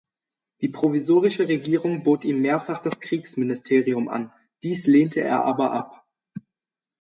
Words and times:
Die 0.61 0.67
provisorische 0.67 1.47
Regierung 1.47 2.01
bot 2.01 2.25
ihm 2.25 2.41
mehrfach 2.41 2.81
das 2.81 2.99
Kriegsministerium 3.01 4.07
an; 4.09 4.33
dies 4.63 4.87
lehnte 4.87 5.21
er 5.21 5.43
aber 5.45 5.73
ab. 5.73 6.07